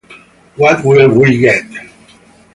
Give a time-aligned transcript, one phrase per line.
[0.55, 1.63] What will we get?